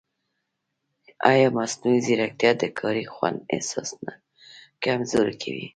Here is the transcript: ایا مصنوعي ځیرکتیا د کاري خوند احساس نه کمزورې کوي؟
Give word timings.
ایا 1.31 1.47
مصنوعي 1.57 1.99
ځیرکتیا 2.05 2.51
د 2.61 2.63
کاري 2.79 3.05
خوند 3.13 3.37
احساس 3.53 3.89
نه 4.05 4.13
کمزورې 4.83 5.35
کوي؟ 5.41 5.67